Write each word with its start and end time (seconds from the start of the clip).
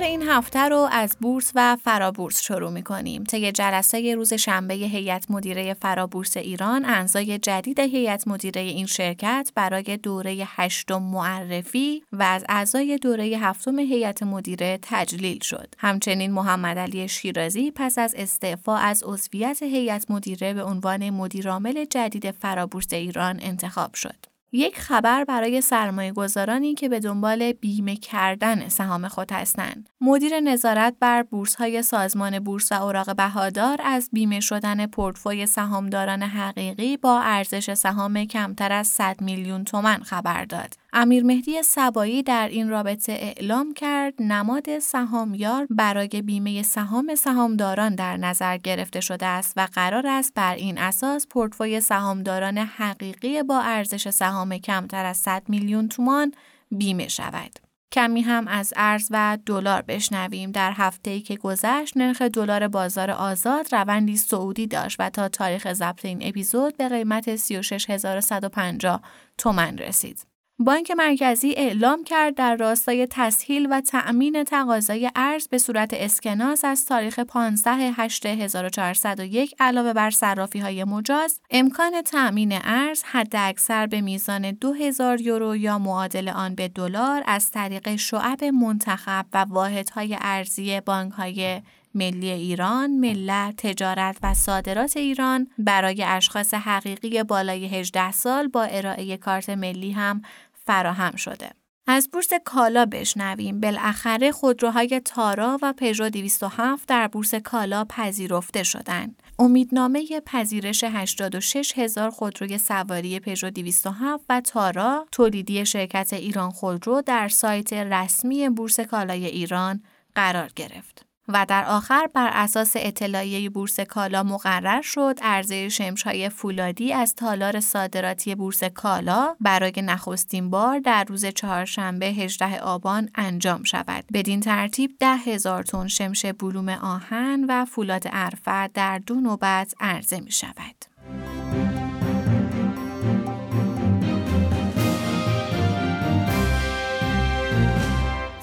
اخبار 0.00 0.10
این 0.10 0.28
هفته 0.28 0.58
رو 0.58 0.88
از 0.92 1.16
بورس 1.20 1.52
و 1.54 1.76
فرابورس 1.76 2.42
شروع 2.42 2.70
می 2.70 2.82
کنیم. 2.82 3.24
طی 3.24 3.52
جلسه 3.52 4.14
روز 4.14 4.34
شنبه 4.34 4.74
هیئت 4.74 5.30
مدیره 5.30 5.74
فرابورس 5.74 6.36
ایران 6.36 6.84
انزای 6.84 7.38
جدید 7.38 7.80
هیئت 7.80 8.28
مدیره 8.28 8.60
این 8.60 8.86
شرکت 8.86 9.52
برای 9.54 9.96
دوره 9.96 10.42
هشتم 10.46 11.02
معرفی 11.02 12.02
و 12.12 12.22
از 12.22 12.44
اعضای 12.48 12.98
دوره 12.98 13.24
هفتم 13.24 13.78
هیئت 13.78 14.22
مدیره 14.22 14.78
تجلیل 14.82 15.40
شد. 15.40 15.74
همچنین 15.78 16.32
محمد 16.32 16.78
علی 16.78 17.08
شیرازی 17.08 17.70
پس 17.70 17.98
از 17.98 18.14
استعفا 18.18 18.76
از 18.76 19.02
عضویت 19.06 19.62
هیئت 19.62 20.10
مدیره 20.10 20.54
به 20.54 20.64
عنوان 20.64 21.10
مدیرعامل 21.10 21.84
جدید 21.84 22.30
فرابورس 22.30 22.92
ایران 22.92 23.40
انتخاب 23.42 23.94
شد. 23.94 24.29
یک 24.52 24.80
خبر 24.80 25.24
برای 25.24 25.60
سرمایه 25.60 26.12
گذارانی 26.12 26.74
که 26.74 26.88
به 26.88 27.00
دنبال 27.00 27.52
بیمه 27.52 27.96
کردن 27.96 28.68
سهام 28.68 29.08
خود 29.08 29.32
هستند. 29.32 29.88
مدیر 30.00 30.40
نظارت 30.40 30.94
بر 31.00 31.22
بورس 31.22 31.54
های 31.54 31.82
سازمان 31.82 32.38
بورس 32.38 32.72
و 32.72 32.82
اوراق 32.82 33.16
بهادار 33.16 33.80
از 33.84 34.10
بیمه 34.12 34.40
شدن 34.40 34.86
پورتفوی 34.86 35.46
سهامداران 35.46 36.22
حقیقی 36.22 36.96
با 36.96 37.20
ارزش 37.20 37.74
سهام 37.74 38.24
کمتر 38.24 38.72
از 38.72 38.86
100 38.86 39.20
میلیون 39.20 39.64
تومن 39.64 40.02
خبر 40.02 40.44
داد. 40.44 40.79
امیر 40.92 41.24
مهدی 41.24 41.62
سبایی 41.62 42.22
در 42.22 42.48
این 42.48 42.68
رابطه 42.68 43.12
اعلام 43.12 43.74
کرد 43.74 44.14
نماد 44.18 44.78
سهامیار 44.78 45.66
برای 45.70 46.08
بیمه 46.08 46.62
سهام 46.62 47.14
سهامداران 47.14 47.94
در 47.94 48.16
نظر 48.16 48.56
گرفته 48.56 49.00
شده 49.00 49.26
است 49.26 49.52
و 49.56 49.68
قرار 49.72 50.06
است 50.06 50.34
بر 50.34 50.54
این 50.54 50.78
اساس 50.78 51.26
پورتفوی 51.26 51.80
سهامداران 51.80 52.58
حقیقی 52.58 53.42
با 53.42 53.60
ارزش 53.60 54.10
سهام 54.10 54.58
کمتر 54.58 55.04
از 55.04 55.16
100 55.16 55.42
میلیون 55.48 55.88
تومان 55.88 56.32
بیمه 56.70 57.08
شود. 57.08 57.58
کمی 57.92 58.20
هم 58.20 58.48
از 58.48 58.72
ارز 58.76 59.08
و 59.10 59.38
دلار 59.46 59.82
بشنویم 59.82 60.50
در 60.50 60.72
هفته 60.72 61.10
ای 61.10 61.20
که 61.20 61.36
گذشت 61.36 61.96
نرخ 61.96 62.22
دلار 62.22 62.68
بازار 62.68 63.10
آزاد 63.10 63.74
روندی 63.74 64.16
سعودی 64.16 64.66
داشت 64.66 64.96
و 64.98 65.10
تا 65.10 65.28
تاریخ 65.28 65.72
ضبط 65.72 66.04
این 66.04 66.18
اپیزود 66.22 66.76
به 66.76 66.88
قیمت 66.88 67.36
36150 67.36 69.02
تومن 69.38 69.78
رسید. 69.78 70.29
بانک 70.62 70.90
مرکزی 70.90 71.54
اعلام 71.56 72.04
کرد 72.04 72.34
در 72.34 72.56
راستای 72.56 73.06
تسهیل 73.10 73.68
و 73.70 73.80
تأمین 73.80 74.44
تقاضای 74.44 75.10
ارز 75.16 75.48
به 75.48 75.58
صورت 75.58 75.90
اسکناس 75.94 76.64
از 76.64 76.86
تاریخ 76.86 77.18
15 77.18 77.72
8 77.72 78.26
1401 78.26 79.54
علاوه 79.60 79.92
بر 79.92 80.10
صرافی 80.10 80.58
های 80.58 80.84
مجاز 80.84 81.40
امکان 81.50 82.02
تأمین 82.02 82.58
ارز 82.64 83.02
حداکثر 83.02 83.86
به 83.86 84.00
میزان 84.00 84.50
2000 84.50 85.20
یورو 85.20 85.56
یا 85.56 85.78
معادل 85.78 86.28
آن 86.28 86.54
به 86.54 86.68
دلار 86.68 87.22
از 87.26 87.50
طریق 87.50 87.96
شعب 87.96 88.44
منتخب 88.44 89.26
و 89.32 89.38
واحدهای 89.38 90.16
ارزی 90.20 90.80
بانک 90.80 91.12
های 91.12 91.60
ملی 91.94 92.30
ایران، 92.30 92.90
ملت، 92.90 93.56
تجارت 93.56 94.16
و 94.22 94.34
صادرات 94.34 94.96
ایران 94.96 95.46
برای 95.58 96.04
اشخاص 96.06 96.54
حقیقی 96.54 97.22
بالای 97.22 97.66
18 97.66 98.12
سال 98.12 98.48
با 98.48 98.62
ارائه 98.62 99.16
کارت 99.16 99.50
ملی 99.50 99.90
هم 99.90 100.22
فراهم 100.70 101.16
شده. 101.16 101.50
از 101.86 102.08
بورس 102.12 102.28
کالا 102.44 102.86
بشنویم 102.86 103.60
بالاخره 103.60 104.32
خودروهای 104.32 105.00
تارا 105.04 105.58
و 105.62 105.72
پژو 105.72 106.08
207 106.08 106.88
در 106.88 107.08
بورس 107.08 107.34
کالا 107.34 107.84
پذیرفته 107.84 108.62
شدند. 108.62 109.22
امیدنامه 109.38 110.06
پذیرش 110.26 110.84
86 110.84 111.78
هزار 111.78 112.10
خودروی 112.10 112.58
سواری 112.58 113.20
پژو 113.20 113.50
207 113.50 114.24
و 114.28 114.40
تارا 114.40 115.06
تولیدی 115.12 115.66
شرکت 115.66 116.12
ایران 116.12 116.50
خودرو 116.50 117.02
در 117.02 117.28
سایت 117.28 117.72
رسمی 117.72 118.48
بورس 118.48 118.80
کالای 118.80 119.26
ایران 119.26 119.82
قرار 120.14 120.50
گرفت. 120.56 121.09
و 121.34 121.46
در 121.48 121.64
آخر 121.64 122.08
بر 122.14 122.30
اساس 122.32 122.72
اطلاعیه 122.76 123.50
بورس 123.50 123.80
کالا 123.80 124.22
مقرر 124.22 124.82
شد 124.82 125.18
عرضه 125.22 125.68
شمشهای 125.68 126.28
فولادی 126.28 126.92
از 126.92 127.14
تالار 127.14 127.60
صادراتی 127.60 128.34
بورس 128.34 128.64
کالا 128.64 129.36
برای 129.40 129.72
نخستین 129.76 130.50
بار 130.50 130.78
در 130.78 131.04
روز 131.04 131.26
چهارشنبه 131.26 132.06
18 132.06 132.60
آبان 132.60 133.10
انجام 133.14 133.62
شود. 133.62 134.04
بدین 134.12 134.40
ترتیب 134.40 134.90
ده 135.00 135.16
هزار 135.16 135.62
تن 135.62 135.88
شمش 135.88 136.26
بلوم 136.26 136.68
آهن 136.68 137.44
و 137.48 137.64
فولاد 137.64 138.08
عرفه 138.08 138.68
در 138.68 138.98
دو 138.98 139.14
نوبت 139.14 139.74
عرضه 139.80 140.20
می 140.20 140.32
شود. 140.32 140.89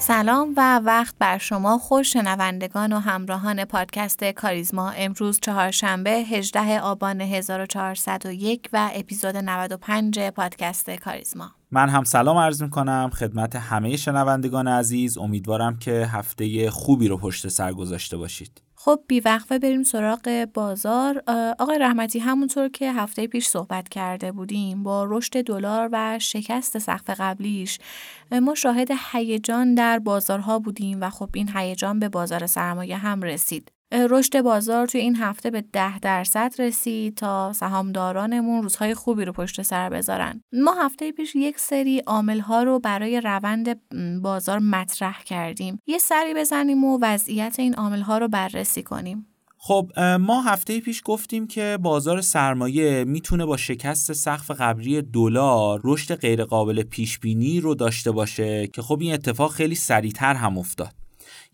سلام 0.08 0.54
و 0.56 0.78
وقت 0.78 1.14
بر 1.18 1.38
شما 1.38 1.78
خوش 1.78 2.12
شنوندگان 2.12 2.92
و 2.92 2.98
همراهان 2.98 3.64
پادکست 3.64 4.24
کاریزما. 4.24 4.90
امروز 4.90 5.40
چهارشنبه 5.42 6.10
18 6.10 6.80
آبان 6.80 7.20
1401 7.20 8.68
و 8.72 8.90
اپیزود 8.94 9.36
95 9.36 10.20
پادکست 10.20 10.90
کاریزما. 10.90 11.50
من 11.70 11.88
هم 11.88 12.04
سلام 12.04 12.36
عرض 12.36 12.62
می 12.62 12.70
کنم 12.70 13.10
خدمت 13.14 13.56
همه 13.56 13.96
شنوندگان 13.96 14.68
عزیز. 14.68 15.18
امیدوارم 15.18 15.78
که 15.78 15.92
هفته 15.92 16.70
خوبی 16.70 17.08
رو 17.08 17.16
پشت 17.16 17.48
سر 17.48 17.72
گذاشته 17.72 18.16
باشید. 18.16 18.67
خب 18.88 19.00
بیوقفه 19.06 19.58
بریم 19.58 19.82
سراغ 19.82 20.48
بازار. 20.54 21.22
آقای 21.58 21.78
رحمتی 21.78 22.18
همونطور 22.18 22.68
که 22.68 22.92
هفته 22.92 23.26
پیش 23.26 23.46
صحبت 23.46 23.88
کرده 23.88 24.32
بودیم 24.32 24.82
با 24.82 25.04
رشد 25.08 25.42
دلار 25.42 25.88
و 25.92 26.18
شکست 26.18 26.78
سقف 26.78 27.10
قبلیش 27.10 27.78
ما 28.42 28.54
شاهد 28.54 28.88
هیجان 29.12 29.74
در 29.74 29.98
بازارها 29.98 30.58
بودیم 30.58 31.00
و 31.00 31.10
خب 31.10 31.28
این 31.34 31.50
هیجان 31.54 31.98
به 31.98 32.08
بازار 32.08 32.46
سرمایه 32.46 32.96
هم 32.96 33.22
رسید. 33.22 33.72
رشد 33.92 34.42
بازار 34.42 34.86
توی 34.86 35.00
این 35.00 35.16
هفته 35.16 35.50
به 35.50 35.64
ده 35.72 35.98
درصد 35.98 36.54
رسید 36.58 37.14
تا 37.14 37.52
سهامدارانمون 37.52 38.62
روزهای 38.62 38.94
خوبی 38.94 39.24
رو 39.24 39.32
پشت 39.32 39.62
سر 39.62 39.88
بذارن. 39.88 40.40
ما 40.52 40.74
هفته 40.82 41.12
پیش 41.12 41.36
یک 41.36 41.58
سری 41.58 41.98
عامل 41.98 42.40
ها 42.40 42.62
رو 42.62 42.78
برای 42.78 43.20
روند 43.20 43.80
بازار 44.22 44.58
مطرح 44.58 45.22
کردیم. 45.22 45.78
یه 45.86 45.98
سری 45.98 46.34
بزنیم 46.34 46.84
و 46.84 46.98
وضعیت 47.02 47.56
این 47.58 47.74
عامل 47.74 48.00
ها 48.00 48.18
رو 48.18 48.28
بررسی 48.28 48.82
کنیم. 48.82 49.26
خب 49.60 49.90
ما 50.20 50.42
هفته 50.42 50.80
پیش 50.80 51.02
گفتیم 51.04 51.46
که 51.46 51.78
بازار 51.82 52.20
سرمایه 52.20 53.04
می‌تونه 53.04 53.46
با 53.46 53.56
شکست 53.56 54.12
سقف 54.12 54.50
قبلی 54.50 55.02
دلار 55.02 55.80
رشد 55.84 56.14
غیرقابل 56.14 56.82
پیش 56.82 57.18
بینی 57.18 57.60
رو 57.60 57.74
داشته 57.74 58.10
باشه 58.10 58.66
که 58.66 58.82
خب 58.82 58.98
این 59.00 59.14
اتفاق 59.14 59.52
خیلی 59.52 59.74
سریعتر 59.74 60.34
هم 60.34 60.58
افتاد. 60.58 60.94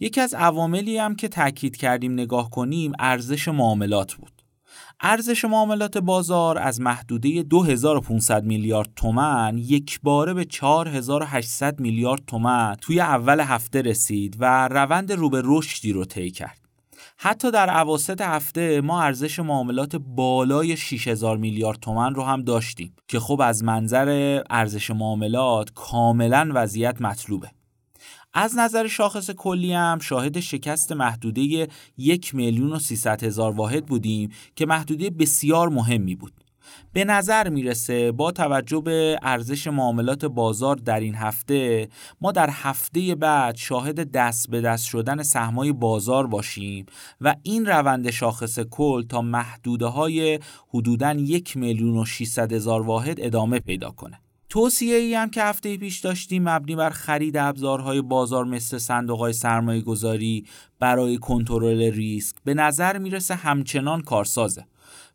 یکی 0.00 0.20
از 0.20 0.34
عواملی 0.34 0.98
هم 0.98 1.16
که 1.16 1.28
تاکید 1.28 1.76
کردیم 1.76 2.12
نگاه 2.12 2.50
کنیم 2.50 2.92
ارزش 2.98 3.48
معاملات 3.48 4.14
بود. 4.14 4.42
ارزش 5.00 5.44
معاملات 5.44 5.98
بازار 5.98 6.58
از 6.58 6.80
محدوده 6.80 7.42
2500 7.42 8.44
میلیارد 8.44 8.90
تومن 8.96 9.58
یک 9.58 10.00
باره 10.02 10.34
به 10.34 10.44
4800 10.44 11.80
میلیارد 11.80 12.22
تومن 12.26 12.76
توی 12.80 13.00
اول 13.00 13.40
هفته 13.40 13.82
رسید 13.82 14.36
و 14.40 14.68
روند 14.68 15.12
رو 15.12 15.30
به 15.30 15.42
رشدی 15.44 15.92
رو 15.92 16.04
طی 16.04 16.30
کرد. 16.30 16.58
حتی 17.16 17.50
در 17.50 17.70
عواسط 17.70 18.20
هفته 18.20 18.80
ما 18.80 19.02
ارزش 19.02 19.38
معاملات 19.38 19.96
بالای 19.96 20.76
6000 20.76 21.36
میلیارد 21.36 21.78
تومن 21.78 22.14
رو 22.14 22.22
هم 22.22 22.42
داشتیم 22.42 22.96
که 23.08 23.20
خب 23.20 23.40
از 23.40 23.64
منظر 23.64 24.40
ارزش 24.50 24.90
معاملات 24.90 25.70
کاملا 25.74 26.50
وضعیت 26.54 27.00
مطلوبه. 27.02 27.50
از 28.36 28.56
نظر 28.58 28.86
شاخص 28.86 29.30
کلی 29.30 29.72
هم 29.72 29.98
شاهد 29.98 30.40
شکست 30.40 30.92
محدوده 30.92 31.68
یک 31.98 32.34
میلیون 32.34 32.72
و 32.72 32.78
سیصد 32.78 33.24
هزار 33.24 33.52
واحد 33.52 33.86
بودیم 33.86 34.30
که 34.56 34.66
محدوده 34.66 35.10
بسیار 35.10 35.68
مهمی 35.68 36.14
بود. 36.14 36.32
به 36.92 37.04
نظر 37.04 37.48
می‌رسه 37.48 38.12
با 38.12 38.32
توجه 38.32 38.80
به 38.80 39.18
ارزش 39.22 39.66
معاملات 39.66 40.24
بازار 40.24 40.76
در 40.76 41.00
این 41.00 41.14
هفته 41.14 41.88
ما 42.20 42.32
در 42.32 42.50
هفته 42.52 43.14
بعد 43.14 43.56
شاهد 43.56 44.10
دست 44.12 44.50
به 44.50 44.60
دست 44.60 44.86
شدن 44.86 45.22
سهمای 45.22 45.72
بازار 45.72 46.26
باشیم 46.26 46.86
و 47.20 47.34
این 47.42 47.66
روند 47.66 48.10
شاخص 48.10 48.58
کل 48.58 49.02
تا 49.02 49.22
محدوده 49.22 49.86
های 49.86 50.38
حدوداً 50.68 51.12
یک 51.12 51.56
میلیون 51.56 51.96
و 51.96 52.04
هزار 52.50 52.82
واحد 52.82 53.16
ادامه 53.20 53.58
پیدا 53.58 53.90
کنه. 53.90 54.23
توصیه 54.54 54.96
ای 54.96 55.14
هم 55.14 55.30
که 55.30 55.42
هفته 55.42 55.76
پیش 55.76 56.00
داشتیم 56.00 56.48
مبنی 56.48 56.76
بر 56.76 56.90
خرید 56.90 57.36
ابزارهای 57.36 58.02
بازار 58.02 58.44
مثل 58.44 58.78
صندوق 58.78 59.18
های 59.18 59.32
سرمایه 59.32 59.80
گذاری 59.80 60.46
برای 60.78 61.18
کنترل 61.18 61.92
ریسک 61.92 62.36
به 62.44 62.54
نظر 62.54 62.98
می‌رسه 62.98 63.34
همچنان 63.34 64.02
کارسازه. 64.02 64.66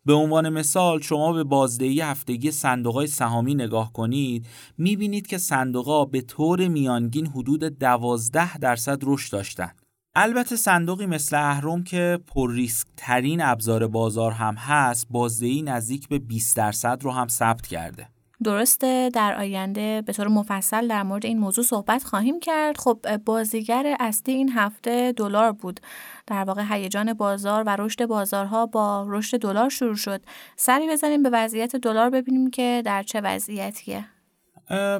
به 0.05 0.13
عنوان 0.13 0.49
مثال 0.49 1.01
شما 1.01 1.33
به 1.33 1.43
بازدهی 1.43 2.01
هفتگی 2.01 2.51
صندوق 2.51 2.95
های 2.95 3.07
سهامی 3.07 3.55
نگاه 3.55 3.93
کنید 3.93 4.45
می‌بینید 4.77 5.27
که 5.27 5.37
صندوق 5.37 6.11
به 6.11 6.21
طور 6.21 6.67
میانگین 6.67 7.27
حدود 7.27 7.63
12 7.63 8.57
درصد 8.57 8.99
رشد 9.03 9.31
داشتن. 9.31 9.71
البته 10.15 10.55
صندوقی 10.55 11.05
مثل 11.05 11.35
اهرم 11.35 11.83
که 11.83 12.19
پر 12.27 12.53
ریسک 12.53 12.87
ترین 12.97 13.41
ابزار 13.41 13.87
بازار 13.87 14.31
هم 14.31 14.55
هست 14.55 15.07
بازدهی 15.09 15.61
نزدیک 15.61 16.07
به 16.07 16.19
20 16.19 16.55
درصد 16.55 16.99
رو 17.03 17.11
هم 17.11 17.27
ثبت 17.27 17.67
کرده. 17.67 18.07
درسته 18.43 19.09
در 19.13 19.35
آینده 19.35 20.01
به 20.01 20.13
طور 20.13 20.27
مفصل 20.27 20.87
در 20.87 21.03
مورد 21.03 21.25
این 21.25 21.39
موضوع 21.39 21.63
صحبت 21.63 22.03
خواهیم 22.03 22.39
کرد. 22.39 22.77
خب 22.77 23.17
بازیگر 23.17 23.95
اصلی 23.99 24.33
این 24.33 24.49
هفته 24.49 25.11
دلار 25.11 25.51
بود. 25.51 25.79
در 26.27 26.43
واقع 26.43 26.63
هیجان 26.69 27.13
بازار 27.13 27.63
و 27.67 27.75
رشد 27.79 28.05
بازارها 28.05 28.65
با 28.65 29.05
رشد 29.07 29.37
دلار 29.37 29.69
شروع 29.69 29.95
شد. 29.95 30.21
سری 30.55 30.89
بزنیم 30.89 31.23
به 31.23 31.29
وضعیت 31.29 31.75
دلار 31.75 32.09
ببینیم 32.09 32.49
که 32.49 32.81
در 32.85 33.03
چه 33.03 33.21
وضعیتیه. 33.21 34.05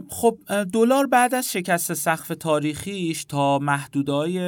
خب 0.09 0.37
دلار 0.73 1.07
بعد 1.07 1.35
از 1.35 1.51
شکست 1.51 1.93
سقف 1.93 2.31
تاریخیش 2.39 3.25
تا 3.25 3.59
محدودای 3.59 4.39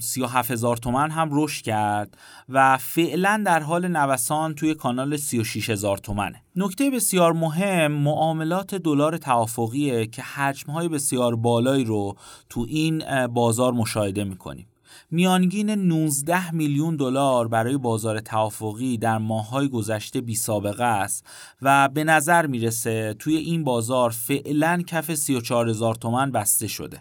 37 0.00 0.50
هزار 0.50 0.76
تومن 0.76 1.10
هم 1.10 1.28
رشد 1.32 1.64
کرد 1.64 2.18
و 2.48 2.78
فعلا 2.78 3.42
در 3.46 3.60
حال 3.60 3.88
نوسان 3.88 4.54
توی 4.54 4.74
کانال 4.74 5.16
36 5.16 5.70
هزار 5.70 5.98
تومنه. 5.98 6.42
نکته 6.56 6.90
بسیار 6.90 7.32
مهم 7.32 7.92
معاملات 7.92 8.74
دلار 8.74 9.16
توافقیه 9.16 10.06
که 10.06 10.22
حجمهای 10.22 10.88
بسیار 10.88 11.36
بالایی 11.36 11.84
رو 11.84 12.16
تو 12.50 12.66
این 12.68 13.26
بازار 13.26 13.72
مشاهده 13.72 14.24
می‌کنیم. 14.24 14.66
میانگین 15.10 15.70
19 15.70 16.50
میلیون 16.50 16.96
دلار 16.96 17.48
برای 17.48 17.76
بازار 17.76 18.20
توافقی 18.20 18.98
در 18.98 19.18
ماههای 19.18 19.68
گذشته 19.68 20.20
بی 20.20 20.34
سابقه 20.34 20.84
است 20.84 21.26
و 21.62 21.88
به 21.88 22.04
نظر 22.04 22.46
می‌رسه 22.46 23.14
توی 23.18 23.36
این 23.36 23.64
بازار 23.64 24.10
فعلا 24.10 24.82
کف 24.86 25.14
34 25.14 25.68
هزار 25.68 25.94
تومن 25.94 26.30
بسته 26.30 26.66
شده. 26.66 27.00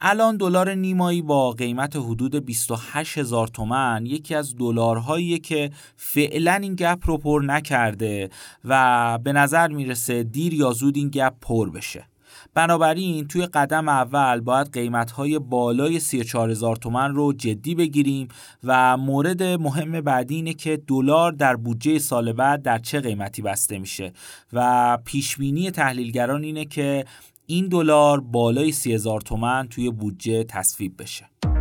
الان 0.00 0.36
دلار 0.36 0.74
نیمایی 0.74 1.22
با 1.22 1.50
قیمت 1.50 1.96
حدود 1.96 2.34
28 2.46 3.18
هزار 3.18 3.48
تومن 3.48 4.06
یکی 4.06 4.34
از 4.34 4.56
دلارهایی 4.56 5.38
که 5.38 5.70
فعلا 5.96 6.54
این 6.54 6.74
گپ 6.74 6.98
رو 7.04 7.18
پر 7.18 7.42
نکرده 7.46 8.30
و 8.64 9.18
به 9.18 9.32
نظر 9.32 9.68
می‌رسه 9.68 10.22
دیر 10.22 10.54
یا 10.54 10.72
زود 10.72 10.96
این 10.96 11.08
گپ 11.08 11.34
پر 11.40 11.70
بشه. 11.70 12.11
بنابراین 12.54 13.28
توی 13.28 13.46
قدم 13.46 13.88
اول 13.88 14.40
باید 14.40 14.72
قیمتهای 14.72 15.38
بالای 15.38 16.00
34 16.00 16.50
هزار 16.50 16.76
تومن 16.76 17.14
رو 17.14 17.32
جدی 17.32 17.74
بگیریم 17.74 18.28
و 18.64 18.96
مورد 18.96 19.42
مهم 19.42 20.00
بعدی 20.00 20.34
اینه 20.34 20.54
که 20.54 20.82
دلار 20.86 21.32
در 21.32 21.56
بودجه 21.56 21.98
سال 21.98 22.32
بعد 22.32 22.62
در 22.62 22.78
چه 22.78 23.00
قیمتی 23.00 23.42
بسته 23.42 23.78
میشه. 23.78 24.12
و 24.52 24.98
پیشبینی 25.04 25.70
تحلیلگران 25.70 26.42
اینه 26.42 26.64
که 26.64 27.04
این 27.46 27.68
دلار 27.68 28.20
بالای 28.20 28.72
30 28.72 28.94
هزار 28.94 29.20
تومن 29.20 29.68
توی 29.70 29.90
بودجه 29.90 30.44
تصویب 30.44 31.02
بشه. 31.02 31.51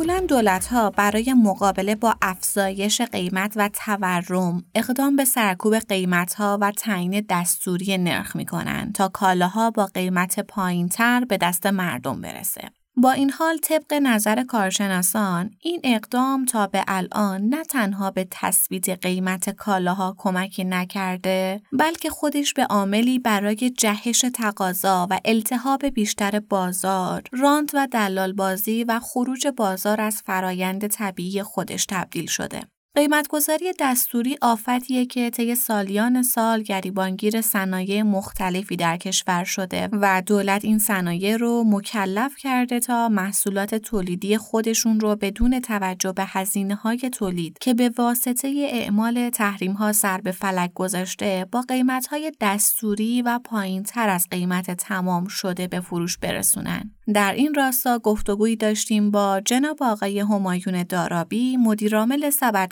معمولا 0.00 0.26
دولت 0.26 0.66
ها 0.66 0.90
برای 0.90 1.34
مقابله 1.34 1.94
با 1.94 2.16
افزایش 2.22 3.00
قیمت 3.00 3.52
و 3.56 3.68
تورم 3.68 4.64
اقدام 4.74 5.16
به 5.16 5.24
سرکوب 5.24 5.78
قیمت 5.78 6.34
ها 6.34 6.58
و 6.60 6.70
تعیین 6.70 7.26
دستوری 7.28 7.98
نرخ 7.98 8.36
می 8.36 8.46
کنند 8.46 8.94
تا 8.94 9.08
کالاها 9.08 9.70
با 9.70 9.86
قیمت 9.86 10.40
پایین 10.40 10.88
تر 10.88 11.24
به 11.24 11.36
دست 11.36 11.66
مردم 11.66 12.20
برسه. 12.20 12.79
با 12.96 13.12
این 13.12 13.30
حال 13.30 13.58
طبق 13.58 13.92
نظر 13.92 14.42
کارشناسان 14.44 15.50
این 15.60 15.80
اقدام 15.84 16.44
تا 16.44 16.66
به 16.66 16.84
الان 16.88 17.40
نه 17.40 17.64
تنها 17.64 18.10
به 18.10 18.28
تثبیت 18.30 18.88
قیمت 18.88 19.50
کالاها 19.50 20.14
کمکی 20.18 20.64
نکرده 20.64 21.62
بلکه 21.72 22.10
خودش 22.10 22.54
به 22.54 22.64
عاملی 22.64 23.18
برای 23.18 23.70
جهش 23.70 24.24
تقاضا 24.34 25.06
و 25.10 25.20
التهاب 25.24 25.86
بیشتر 25.86 26.40
بازار 26.40 27.22
راند 27.32 27.70
و 27.74 27.86
دلال 27.92 28.32
بازی 28.32 28.84
و 28.84 29.00
خروج 29.00 29.46
بازار 29.46 30.00
از 30.00 30.22
فرایند 30.26 30.86
طبیعی 30.86 31.42
خودش 31.42 31.86
تبدیل 31.86 32.26
شده. 32.26 32.60
قیمتگذاری 32.94 33.72
دستوری 33.80 34.36
آفتیه 34.42 35.06
که 35.06 35.30
طی 35.30 35.54
سالیان 35.54 36.22
سال 36.22 36.62
گریبانگیر 36.62 37.40
صنایع 37.40 38.02
مختلفی 38.02 38.76
در 38.76 38.96
کشور 38.96 39.44
شده 39.44 39.88
و 39.92 40.22
دولت 40.26 40.64
این 40.64 40.78
صنایع 40.78 41.36
رو 41.36 41.64
مکلف 41.66 42.36
کرده 42.36 42.80
تا 42.80 43.08
محصولات 43.08 43.74
تولیدی 43.74 44.36
خودشون 44.36 45.00
رو 45.00 45.16
بدون 45.16 45.60
توجه 45.60 46.12
به 46.12 46.24
هزینه 46.26 46.74
های 46.74 46.98
تولید 46.98 47.58
که 47.60 47.74
به 47.74 47.90
واسطه 47.98 48.68
اعمال 48.70 49.30
تحریم 49.30 49.72
ها 49.72 49.92
سر 49.92 50.20
به 50.20 50.32
فلک 50.32 50.70
گذاشته 50.74 51.46
با 51.52 51.60
قیمت 51.60 52.06
های 52.06 52.32
دستوری 52.40 53.22
و 53.22 53.38
پایین 53.44 53.82
تر 53.82 54.08
از 54.08 54.26
قیمت 54.30 54.70
تمام 54.70 55.26
شده 55.26 55.66
به 55.66 55.80
فروش 55.80 56.18
برسونن. 56.18 56.90
در 57.14 57.32
این 57.32 57.54
راستا 57.54 57.98
گفتگویی 57.98 58.56
داشتیم 58.56 59.10
با 59.10 59.40
جناب 59.44 59.82
آقای 59.82 60.20
همایون 60.20 60.82
دارابی 60.82 61.56
مدیرعامل 61.56 62.30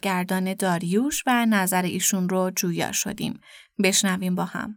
سبدگردان 0.09 0.55
داریوش 0.61 1.23
و 1.27 1.47
نظر 1.51 1.83
ایشون 1.83 2.29
رو 2.29 2.51
جویا 2.57 2.93
شدیم. 2.93 3.41
بشنویم 3.85 4.35
با 4.35 4.45
هم. 4.45 4.71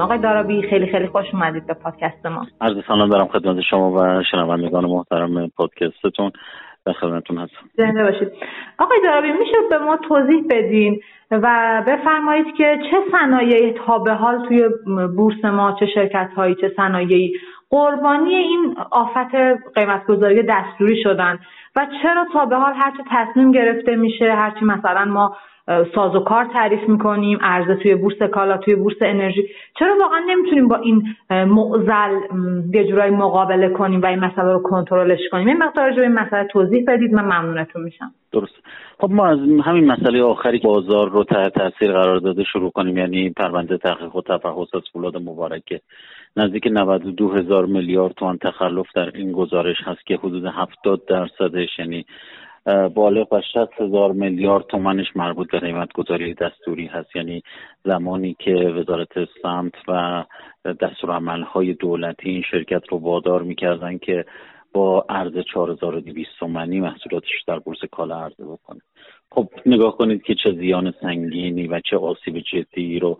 آقای 0.00 0.18
دارابی 0.18 0.62
خیلی 0.70 0.86
خیلی 0.86 1.06
خوش 1.06 1.26
اومدید 1.32 1.66
به 1.66 1.74
پادکست 1.74 2.26
ما. 2.26 2.46
عرض 2.60 2.76
سلام 2.88 3.08
دارم 3.08 3.28
خدمت 3.28 3.60
شما 3.70 3.92
و 3.92 4.22
شنوندگان 4.30 4.84
محترم 4.84 5.48
پادکستتون. 5.48 6.32
در 6.86 6.92
خدمتتون 6.92 7.38
هستم. 7.38 7.70
زنده 7.76 8.02
باشید. 8.02 8.28
آقای 8.78 8.98
دارابی 9.04 9.32
میشه 9.32 9.56
به 9.70 9.78
ما 9.78 9.98
توضیح 10.08 10.44
بدین 10.50 11.00
و 11.30 11.82
بفرمایید 11.86 12.46
که 12.56 12.78
چه 12.90 12.96
صنایعی 13.12 13.72
تا 13.72 13.98
به 13.98 14.14
حال 14.14 14.48
توی 14.48 14.68
بورس 15.16 15.44
ما 15.44 15.76
چه 15.80 15.86
شرکت 15.94 16.30
هایی 16.36 16.54
چه 16.54 16.72
صنایعی 16.76 17.32
قربانی 17.70 18.34
این 18.34 18.76
آفت 18.90 19.34
قیمتگذاری 19.74 20.42
دستوری 20.42 21.02
شدن 21.02 21.38
و 21.76 21.86
چرا 22.02 22.26
تا 22.32 22.44
به 22.44 22.56
حال 22.56 22.72
هرچی 22.72 23.02
تصمیم 23.10 23.52
گرفته 23.52 23.96
میشه 23.96 24.34
هرچی 24.34 24.64
مثلا 24.64 25.04
ما 25.04 25.36
ساز 25.94 26.14
و 26.14 26.20
کار 26.20 26.44
تعریف 26.44 26.88
می‌کنیم 26.88 27.38
عرضه 27.42 27.74
توی 27.74 27.94
بورس 27.94 28.22
کالا 28.22 28.56
توی 28.56 28.74
بورس 28.74 28.96
انرژی 29.00 29.48
چرا 29.78 29.96
واقعا 30.00 30.18
نمی‌تونیم 30.28 30.68
با 30.68 30.76
این 30.76 31.02
معزل 31.30 32.20
یه 32.74 32.84
جورایی 32.88 33.10
مقابله 33.10 33.68
کنیم 33.68 34.02
و 34.02 34.06
این 34.06 34.18
مسئله 34.18 34.52
رو 34.52 34.62
کنترلش 34.62 35.20
کنیم؟ 35.30 35.48
این 35.48 35.56
مقدار 35.56 35.90
به 35.92 36.02
این 36.02 36.12
مسئله 36.12 36.44
توضیح 36.44 36.84
بدید 36.88 37.12
من 37.12 37.24
ممنونتون 37.24 37.82
میشم. 37.82 38.10
درست 38.32 38.54
خب 38.98 39.10
ما 39.10 39.26
از 39.26 39.38
همین 39.38 39.86
مسئله 39.92 40.22
آخری 40.22 40.58
بازار 40.58 41.10
رو 41.10 41.24
تحت 41.24 41.54
تاثیر 41.54 41.92
قرار 41.92 42.18
داده 42.18 42.44
شروع 42.44 42.70
کنیم 42.70 42.98
یعنی 42.98 43.30
پرونده 43.30 43.78
تحقیق 43.78 44.16
و 44.16 44.22
تفحص 44.22 44.74
از 44.74 44.82
فولاد 44.92 45.16
مبارکه. 45.16 45.80
نزدیک 46.36 46.66
92 46.66 47.28
هزار 47.28 47.66
میلیارد 47.66 48.12
تومان 48.12 48.38
تخلف 48.38 48.86
در 48.94 49.10
این 49.14 49.32
گزارش 49.32 49.76
هست 49.84 50.06
که 50.06 50.16
حدود 50.16 50.44
70 50.44 51.06
درصدش 51.06 51.78
یعنی 51.78 52.06
بالغ 52.94 53.32
و 53.32 53.40
60 53.40 53.80
هزار 53.80 54.12
میلیارد 54.12 54.66
تومنش 54.66 55.16
مربوط 55.16 55.50
به 55.50 55.58
قیمت 55.58 55.92
گذاری 55.92 56.34
دستوری 56.34 56.86
هست. 56.86 57.16
یعنی 57.16 57.42
زمانی 57.84 58.36
که 58.38 58.54
وزارت 58.54 59.28
سمت 59.42 59.74
و 59.88 60.24
های 61.52 61.74
دولتی 61.74 62.30
این 62.30 62.42
شرکت 62.50 62.82
رو 62.88 62.98
وادار 62.98 63.42
می‌کردن 63.42 63.98
که 63.98 64.24
با 64.72 65.06
ارز 65.08 65.32
4200 65.54 66.28
تومانی 66.38 66.80
محصولاتش 66.80 67.42
در 67.46 67.58
بورس 67.58 67.78
کالا 67.92 68.20
عرضه 68.20 68.44
بکنه. 68.44 68.80
خب 69.30 69.48
نگاه 69.66 69.96
کنید 69.96 70.22
که 70.22 70.34
چه 70.34 70.52
زیان 70.52 70.94
سنگینی 71.00 71.66
و 71.66 71.80
چه 71.80 71.96
آسیب 71.96 72.38
جدی 72.38 72.98
رو 72.98 73.18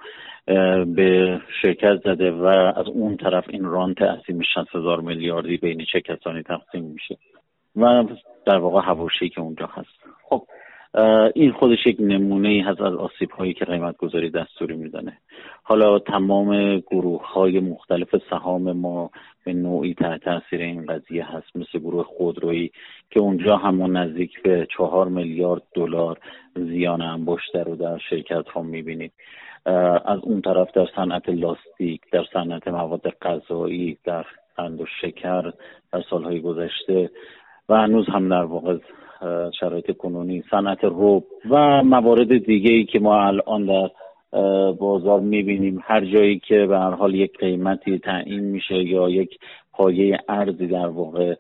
به 0.95 1.41
شرکت 1.63 2.01
زده 2.05 2.31
و 2.31 2.45
از 2.77 2.87
اون 2.87 3.17
طرف 3.17 3.45
این 3.49 3.65
رانت 3.65 4.03
عظیم 4.03 4.41
60 4.55 4.77
هزار 4.77 5.01
میلیاردی 5.01 5.57
بین 5.57 5.85
چه 5.93 6.01
کسانی 6.01 6.43
تقسیم 6.43 6.85
میشه 6.85 7.17
و 7.77 8.05
در 8.47 8.59
واقع 8.59 8.81
هواشی 8.87 9.29
که 9.29 9.41
اونجا 9.41 9.67
هست. 9.67 9.99
خب 10.23 10.47
این 11.35 11.53
خودش 11.53 11.87
یک 11.87 11.97
نمونه 12.01 12.49
ای 12.49 12.61
از 12.61 12.81
آسیب 12.81 13.31
هایی 13.31 13.55
که 13.55 13.65
قیمت 13.65 13.97
گذاری 13.97 14.31
دستوری 14.31 14.77
می‌زنه 14.77 15.19
حالا 15.63 15.99
تمام 15.99 16.79
گروه 16.79 17.33
های 17.33 17.61
مختلف 17.61 18.09
سهام 18.31 18.73
ما 18.73 19.11
به 19.45 19.53
نوعی 19.53 19.95
تحت 19.95 20.21
تاثیر 20.21 20.61
این 20.61 20.87
قضیه 20.87 21.25
هست. 21.25 21.57
مثل 21.57 21.79
گروه 21.79 22.05
خودرویی 22.05 22.73
که 23.11 23.21
اونجا 23.21 23.57
همون 23.57 23.97
نزدیک 23.97 24.43
به 24.43 24.67
چهار 24.77 25.09
میلیارد 25.09 25.63
دلار 25.75 26.19
زیان 26.55 27.03
انباشته 27.03 27.63
رو 27.63 27.77
در 27.77 27.99
شرکت 27.99 28.49
ها 28.49 28.63
می‌بینید. 28.63 29.13
از 30.05 30.19
اون 30.23 30.41
طرف 30.41 30.73
در 30.73 30.87
صنعت 30.97 31.29
لاستیک 31.29 32.01
در 32.13 32.25
صنعت 32.33 32.69
مواد 32.69 33.11
غذایی 33.23 33.99
در 34.05 34.27
قند 34.57 34.81
شکر 35.01 35.53
در 35.93 36.03
سالهای 36.11 36.41
گذشته 36.41 37.11
و 37.69 37.75
هنوز 37.75 38.07
هم 38.09 38.29
در 38.29 38.45
واقع 38.45 38.77
شرایط 39.61 39.97
کنونی 39.97 40.45
صنعت 40.51 40.85
روب 40.85 41.25
و 41.51 41.83
موارد 41.85 42.47
دیگه 42.47 42.71
ای 42.71 42.85
که 42.85 42.99
ما 42.99 43.27
الان 43.27 43.67
در 43.67 43.91
بازار 44.73 45.21
می‌بینیم. 45.21 45.81
هر 45.85 46.05
جایی 46.05 46.39
که 46.39 46.67
به 46.67 46.79
هر 46.79 46.91
حال 46.91 47.15
یک 47.15 47.39
قیمتی 47.39 47.99
تعیین 47.99 48.45
میشه 48.45 48.75
یا 48.75 49.09
یک 49.09 49.39
پایه 49.73 50.19
ارزی 50.29 50.67
در 50.67 50.87
واقع 50.87 51.35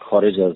خارج 0.00 0.40
از 0.40 0.54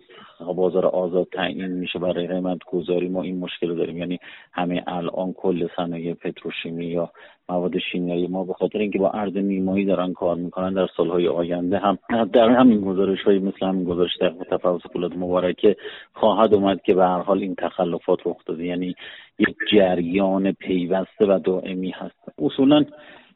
بازار 0.56 0.86
آزاد 0.86 1.28
تعیین 1.32 1.66
میشه 1.66 1.98
برای 1.98 2.26
قیمت 2.26 2.58
گذاری. 2.66 3.08
ما 3.08 3.22
این 3.22 3.38
مشکل 3.38 3.68
رو 3.68 3.74
داریم. 3.74 3.98
یعنی 3.98 4.18
همه 4.52 4.84
الان 4.86 5.32
کل 5.32 5.68
صنایع 5.76 6.14
پتروشیمی 6.14 6.86
یا 6.86 7.10
مواد 7.48 7.78
شیمیایی 7.78 8.26
ما 8.26 8.44
به 8.44 8.52
خاطر 8.52 8.78
اینکه 8.78 8.98
با 8.98 9.10
ارز 9.10 9.36
نیمایی 9.36 9.84
دارن 9.84 10.12
کار 10.12 10.36
می‌کنن 10.36 10.74
در 10.74 10.86
سالهای 10.96 11.28
آینده 11.28 11.78
هم 11.78 11.98
در 12.32 12.48
همین 12.48 12.80
گزارش 12.80 13.22
های 13.22 13.38
مثل 13.38 13.66
همین 13.66 13.84
گزارش 13.84 14.16
در 14.20 14.32
تفاوت 14.50 14.82
پولاد 14.92 15.16
مبارکه 15.16 15.76
خواهد 16.12 16.54
اومد 16.54 16.82
که 16.82 16.94
به 16.94 17.04
هر 17.04 17.20
حال 17.20 17.38
این 17.38 17.54
تخلفات 17.54 18.18
رخ 18.26 18.44
داده. 18.46 18.64
یعنی 18.64 18.94
یک 19.38 19.56
جریان 19.72 20.52
پیوسته 20.52 21.26
و 21.26 21.38
دائمی 21.44 21.90
هست. 21.90 22.38
اصولا 22.38 22.84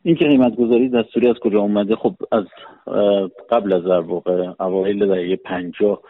این 0.02 0.16
که 0.16 0.25
قیمت 0.25 0.56
گذاری 0.56 0.88
دستوری 0.88 1.28
از 1.28 1.37
کجا 1.37 1.61
اومده 1.61 1.97
خب 1.97 2.14
از 2.32 2.44
قبل 3.50 3.73
از 3.73 3.85
در 3.85 4.00
واقع 4.00 4.52
اوایل 4.61 5.06
دهه 5.06 5.37
پنجاه 5.37 6.00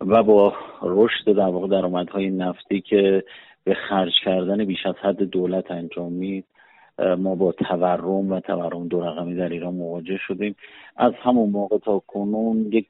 و 0.00 0.22
با 0.22 0.54
رشد 0.82 1.32
در 1.32 1.48
واقع 1.48 1.68
درآمدهای 1.68 2.30
نفتی 2.30 2.80
که 2.80 3.24
به 3.64 3.74
خرج 3.74 4.12
کردن 4.24 4.64
بیش 4.64 4.86
از 4.86 4.94
حد 5.02 5.22
دولت 5.22 5.70
انجام 5.70 6.12
مید 6.12 6.44
ما 7.18 7.34
با 7.34 7.52
تورم 7.52 8.32
و 8.32 8.40
تورم 8.40 8.88
دو 8.88 9.00
رقمی 9.00 9.34
در 9.34 9.48
ایران 9.48 9.74
مواجه 9.74 10.16
شدیم. 10.26 10.56
از 10.96 11.12
همون 11.22 11.50
موقع 11.50 11.78
تا 11.78 12.02
کنون 12.06 12.66
یک 12.72 12.86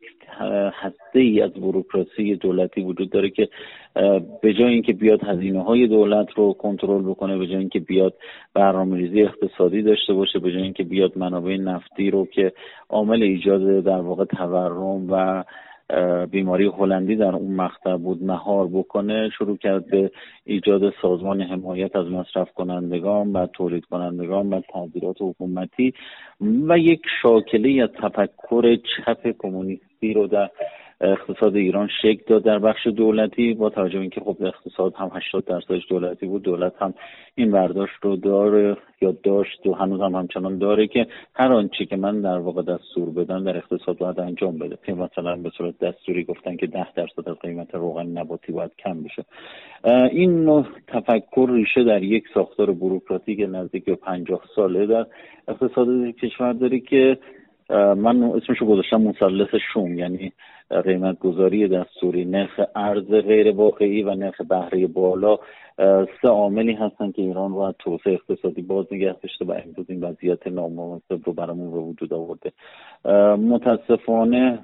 هسته 0.72 1.18
ای 1.18 1.42
از 1.42 1.50
بروکراسی 1.50 2.36
دولتی 2.36 2.80
وجود 2.80 3.10
داره 3.10 3.30
که 3.30 3.48
به 4.42 4.54
جای 4.54 4.72
اینکه 4.72 4.92
بیاد 4.92 5.24
هزینه 5.24 5.62
های 5.62 5.86
دولت 5.86 6.26
رو 6.36 6.52
کنترل 6.52 7.02
بکنه 7.02 7.38
به 7.38 7.46
جای 7.46 7.56
اینکه 7.56 7.80
بیاد 7.80 8.14
برنامه‌ریزی 8.54 9.22
اقتصادی 9.22 9.82
داشته 9.82 10.12
باشه 10.12 10.38
به 10.38 10.52
جای 10.52 10.62
اینکه 10.62 10.84
بیاد 10.84 11.18
منابع 11.18 11.56
نفتی 11.56 12.10
رو 12.10 12.26
که 12.26 12.52
عامل 12.88 13.22
ایجاد 13.22 13.84
در 13.84 14.00
واقع 14.00 14.24
تورم 14.24 15.12
و 15.12 15.44
بیماری 16.30 16.66
هلندی 16.66 17.16
در 17.16 17.34
اون 17.36 17.54
مقطع 17.54 17.96
بود 17.96 18.22
مهار 18.24 18.66
بکنه 18.66 19.30
شروع 19.38 19.56
کرد 19.56 19.90
به 19.90 20.10
ایجاد 20.44 20.92
سازمان 21.02 21.40
حمایت 21.40 21.96
از 21.96 22.06
مصرف 22.06 22.52
کنندگان 22.52 23.32
و 23.32 23.46
تولید 23.46 23.84
کنندگان 23.84 24.50
و 24.50 24.60
تغییرات 24.60 25.16
حکومتی 25.20 25.94
و 26.40 26.78
یک 26.78 27.02
شاکله 27.22 27.82
از 27.82 27.90
تفکر 28.02 28.76
چپ 28.76 29.34
کمونیستی 29.38 30.12
رو 30.14 30.26
در 30.26 30.50
اقتصاد 31.00 31.56
ایران 31.56 31.88
شکل 32.02 32.22
داد 32.26 32.42
در 32.42 32.58
بخش 32.58 32.86
دولتی 32.86 33.54
با 33.54 33.70
توجه 33.70 33.94
به 33.94 34.00
اینکه 34.00 34.20
خب 34.20 34.36
اقتصاد 34.40 34.94
هم 34.94 35.10
80 35.14 35.44
درصدش 35.44 35.88
دولتی 35.88 36.26
بود 36.26 36.42
دولت 36.42 36.72
هم 36.78 36.94
این 37.34 37.50
برداشت 37.50 37.94
رو 38.02 38.16
داره 38.16 38.76
یا 39.00 39.16
داشت 39.22 39.66
و 39.66 39.72
هنوز 39.72 40.00
هم 40.00 40.14
همچنان 40.14 40.58
داره 40.58 40.86
که 40.86 41.06
هر 41.34 41.52
آنچه 41.52 41.84
که 41.84 41.96
من 41.96 42.20
در 42.20 42.38
واقع 42.38 42.62
دستور 42.62 43.10
بدم 43.10 43.44
در 43.44 43.56
اقتصاد 43.56 43.98
باید 43.98 44.20
انجام 44.20 44.58
بده. 44.58 44.78
که 44.86 44.94
مثلا 44.94 45.36
به 45.36 45.50
صورت 45.50 45.78
دستوری 45.78 46.24
گفتن 46.24 46.56
که 46.56 46.66
10 46.66 46.92
درصد 46.96 47.28
از 47.28 47.36
قیمت 47.36 47.74
روغن 47.74 48.06
نباتی 48.06 48.52
باید 48.52 48.70
کم 48.78 49.02
بشه. 49.02 49.24
این 50.12 50.44
نوع 50.44 50.66
تفکر 50.86 51.50
ریشه 51.50 51.84
در 51.84 52.02
یک 52.02 52.24
ساختار 52.34 52.72
بروکراتیک 52.72 53.40
نزدیک 53.48 53.84
به 53.84 53.94
50 53.94 54.40
ساله 54.56 54.86
در 54.86 55.06
اقتصاد 55.48 55.88
کشور 56.22 56.52
داره 56.52 56.80
که 56.80 57.18
من 57.96 58.22
اسمشو 58.22 58.66
گذاشتم 58.66 59.00
مثلث 59.02 59.48
شوم 59.72 59.98
یعنی 59.98 60.32
قیمت 60.84 61.18
گذاری 61.18 61.68
دستوری 61.68 62.24
نرخ 62.24 62.60
ارز 62.76 63.08
غیر 63.10 63.50
واقعی 63.50 64.02
و 64.02 64.14
نرخ 64.14 64.40
بهره 64.40 64.86
بالا 64.86 65.38
سه 66.22 66.28
عاملی 66.28 66.72
هستن 66.72 67.12
که 67.12 67.22
ایران 67.22 67.52
رو 67.52 67.58
از 67.58 67.74
توسعه 67.78 68.12
اقتصادی 68.12 68.62
باز 68.62 68.86
نگه 68.92 69.16
داشته 69.22 69.44
و 69.44 69.52
امروز 69.52 69.86
این 69.88 70.04
وضعیت 70.04 70.46
نامناسب 70.46 71.20
رو 71.24 71.32
برامون 71.32 71.70
به 71.70 71.78
وجود 71.78 72.14
آورده. 72.14 72.52
متاسفانه 73.36 74.58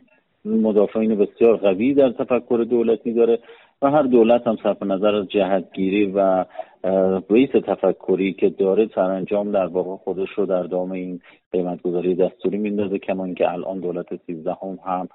مدافعین 0.44 1.14
بسیار 1.14 1.56
قوی 1.56 1.94
در 1.94 2.10
تفکر 2.10 2.66
دولتی 2.70 3.12
داره. 3.12 3.38
و 3.82 3.90
هر 3.90 4.02
دولت 4.02 4.46
هم 4.46 4.56
صرف 4.62 4.82
نظر 4.82 5.14
از 5.14 5.28
جهتگیری 5.28 6.12
و 6.14 6.44
بیس 7.28 7.50
تفکری 7.50 8.32
که 8.32 8.48
داره 8.48 8.88
سرانجام 8.94 9.52
در 9.52 9.66
واقع 9.66 9.96
خودش 9.96 10.28
رو 10.36 10.46
در 10.46 10.62
دام 10.62 10.92
این 10.92 11.20
قیمت 11.52 11.82
گذاری 11.82 12.14
دستوری 12.14 12.58
میندازه 12.58 12.98
کما 12.98 13.24
اینکه 13.24 13.52
الان 13.52 13.80
دولت 13.80 14.06
سیزدهم 14.26 14.78
هم 14.86 15.08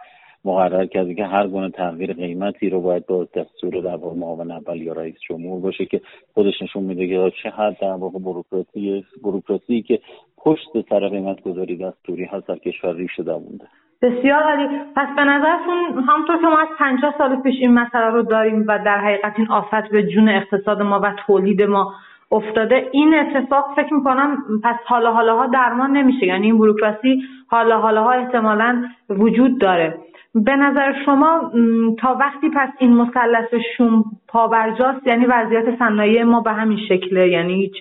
مقرر 0.46 0.86
کرده 0.86 1.14
که 1.14 1.26
هر 1.26 1.48
گونه 1.48 1.70
تغییر 1.70 2.14
قیمتی 2.14 2.70
رو 2.70 2.82
باید 2.82 3.06
با 3.06 3.28
دستور 3.36 3.82
در 3.82 3.96
واقع 3.96 4.16
معاون 4.16 4.52
اول 4.52 4.82
یا 4.82 4.94
رئیس 4.94 5.16
جمهور 5.30 5.62
باشه 5.62 5.86
که 5.86 6.02
خودش 6.34 6.62
نشون 6.62 6.84
میده 6.84 7.08
که 7.08 7.32
چه 7.44 7.50
حد 7.50 7.78
در 7.82 7.94
واقع 7.94 8.20
بروکراسی 8.20 9.06
بروکراسی 9.24 9.82
که 9.82 10.00
پشت 10.38 10.90
سر 10.90 11.08
قیمت 11.08 11.42
گذاری 11.42 11.78
دستوری 11.78 12.26
هست 12.26 12.48
در 12.48 12.58
کشور 12.58 12.96
ریشه 12.96 13.24
دوونده 13.24 13.68
بسیار 14.02 14.44
عالی. 14.44 14.68
پس 14.96 15.08
به 15.16 15.24
نظرتون 15.24 16.04
همطور 16.08 16.38
که 16.38 16.48
ما 16.48 16.60
از 16.60 16.68
پنجاه 16.80 17.14
سال 17.18 17.36
پیش 17.36 17.56
این 17.60 17.74
مسئله 17.74 18.10
رو 18.10 18.22
داریم 18.22 18.66
و 18.68 18.80
در 18.86 18.98
حقیقت 18.98 19.34
این 19.38 19.52
آفت 19.52 19.90
به 19.92 20.04
جون 20.04 20.30
اقتصاد 20.30 20.82
ما 20.82 21.00
و 21.00 21.14
تولید 21.28 21.62
ما 21.62 21.94
افتاده 22.32 22.90
این 22.92 23.16
اتفاق 23.16 23.74
فکر 23.76 23.94
می‌کنم 23.94 24.38
پس 24.64 24.76
حالا 24.86 25.12
حالا 25.12 25.38
ها 25.38 25.48
درمان 25.48 25.92
نمیشه. 25.92 26.26
یعنی 26.26 26.46
این 26.46 26.58
بروکراسی 26.58 27.24
حالا 27.48 27.80
حالا 27.80 28.04
ها 28.04 28.12
احتمالا 28.12 28.86
وجود 29.10 29.60
داره. 29.60 29.98
به 30.36 30.56
نظر 30.56 30.94
شما 31.06 31.52
تا 32.00 32.18
وقتی 32.20 32.50
پس 32.50 32.70
این 32.80 32.94
مثلث 32.94 33.54
شوم 33.78 34.04
پابرجاست 34.28 35.08
یعنی 35.08 35.26
وضعیت 35.26 35.80
صنایع 35.80 36.24
ما 36.24 36.40
به 36.40 36.52
همین 36.52 36.80
شکله 36.90 37.28
یعنی 37.28 37.54
هیچ 37.54 37.76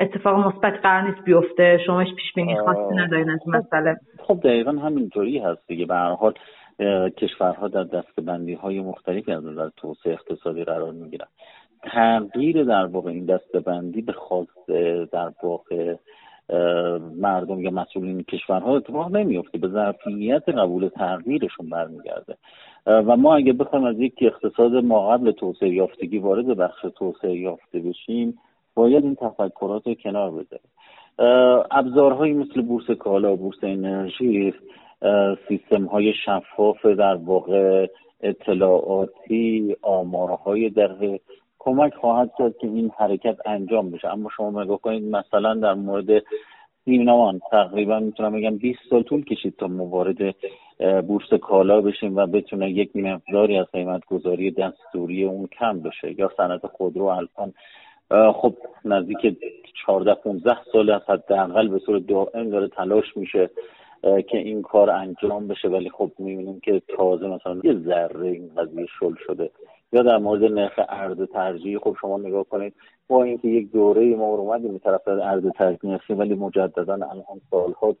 اتفاق 0.00 0.46
مثبت 0.46 0.80
قرار 0.82 1.08
نیست 1.10 1.24
بیفته 1.24 1.78
شما 1.86 2.00
هیچ 2.00 2.14
پیش 2.14 2.32
بینی 2.34 2.56
خاصی 2.56 2.94
ندارین 2.94 3.30
از 3.30 3.40
خب، 3.44 3.50
مسئله. 3.50 3.96
خب 4.18 4.40
دقیقا 4.40 4.70
همینطوری 4.70 5.38
هست 5.38 5.66
دیگه. 5.66 5.86
به 5.86 5.94
هر 5.94 6.10
حال 6.10 6.34
کشورها 7.16 7.68
در 7.68 7.84
دستبندی 7.84 8.54
های 8.54 8.80
مختلفی 8.80 9.32
از 9.32 9.44
نظر 9.44 9.68
توسعه 9.76 10.12
اقتصادی 10.12 10.64
قرار 10.64 10.92
می‌گیرن. 10.92 11.26
تغییر 11.82 12.64
در 12.64 12.86
واقع 12.86 13.10
این 13.10 13.24
دستبندی 13.24 14.02
به 14.02 14.12
خواست 14.12 14.68
در 15.12 15.30
واقع 15.42 15.94
مردم 17.20 17.60
یا 17.60 17.70
مسئولین 17.70 18.22
کشورها 18.22 18.76
اتفاق 18.76 19.16
نمیفته 19.16 19.58
به 19.58 19.68
ظرفیت 19.68 20.48
قبول 20.48 20.88
تغییرشون 20.88 21.70
برمیگرده. 21.70 22.36
و 22.86 23.16
ما 23.16 23.36
اگه 23.36 23.52
بخوایم 23.52 23.84
از 23.84 24.00
یک 24.00 24.14
اقتصاد 24.20 24.74
ما 24.74 25.08
قبل 25.08 25.30
توسعه 25.30 25.68
یافتگی 25.68 26.18
وارد 26.18 26.46
بخش 26.46 26.86
توسعه 26.98 27.36
یافته 27.36 27.78
بشیم 27.78 28.38
باید 28.74 29.04
این 29.04 29.14
تفکرات 29.14 29.86
رو 29.86 29.94
کنار 29.94 30.30
بذاریم 30.30 30.70
ابزارهایی 31.70 32.32
مثل 32.32 32.62
بورس 32.62 32.90
کالا 32.90 33.36
بورس 33.36 33.58
انرژی 33.62 34.54
سیستم 35.48 35.84
های 35.84 36.12
شفاف 36.26 36.86
در 36.86 37.14
واقع 37.14 37.86
اطلاعاتی 38.20 39.76
آمارهای 39.82 40.70
در 40.70 41.18
کمک 41.58 41.94
خواهد 41.94 42.30
کرد 42.38 42.56
که 42.58 42.66
این 42.66 42.90
حرکت 42.98 43.36
انجام 43.46 43.90
بشه. 43.90 44.08
اما 44.08 44.30
شما 44.36 44.62
نگاه 44.62 44.80
کنید 44.80 45.16
مثلا 45.16 45.54
در 45.54 45.74
مورد 45.74 46.22
سیمنوان 46.84 47.40
تقریبا 47.50 47.98
می‌تونم 47.98 48.32
بگم 48.32 48.56
20 48.58 48.78
سال 48.90 49.02
طول 49.02 49.24
کشید 49.24 49.56
تا 49.56 49.66
موارد 49.66 50.34
بورس 51.06 51.34
کالا 51.42 51.80
بشیم 51.80 52.16
و 52.16 52.26
بتونه 52.26 52.70
یک 52.70 52.96
مقداری 52.96 53.58
از 53.58 53.66
قیمت 53.72 54.04
گذاری 54.04 54.50
دستوری 54.50 55.24
اون 55.24 55.46
کم 55.46 55.80
بشه 55.80 56.20
یا 56.20 56.30
صنعت 56.36 56.66
خودرو 56.66 57.04
الان 57.04 57.52
خب 58.10 58.54
نزدیک 58.84 59.38
14 59.86 60.14
15 60.14 60.56
سال 60.72 60.90
از 60.90 61.02
حداقل 61.08 61.68
به 61.68 61.78
صورت 61.78 62.06
دائم 62.06 62.50
داره 62.50 62.68
تلاش 62.68 63.16
میشه 63.16 63.50
که 64.02 64.38
این 64.38 64.62
کار 64.62 64.90
انجام 64.90 65.48
بشه. 65.48 65.68
ولی 65.68 65.90
خب 65.90 66.12
می‌بینیم 66.18 66.60
که 66.60 66.82
تازه 66.96 67.26
مثلا 67.26 67.60
یه 67.64 67.74
ذره 67.74 68.28
این 68.28 68.50
قضیه 68.56 68.86
شل 69.00 69.14
شده. 69.26 69.50
یا 69.92 70.02
در 70.02 70.18
مورد 70.18 70.44
نرخ 70.44 70.80
ارز 70.88 71.22
ترجیح 71.32 71.78
خب 71.78 71.96
شما 72.00 72.18
نگاه 72.18 72.44
کنید 72.44 72.74
با 73.08 73.22
اینکه 73.22 73.48
یک 73.48 73.72
دوره 73.72 74.16
ما 74.16 74.24
اومدیم 74.24 74.78
طرف 74.78 75.08
ارز 75.08 75.46
ترجیح 75.46 75.98
ولی 76.08 76.34
مجددا 76.34 76.92
الان 76.92 77.40
سالها 77.50 77.96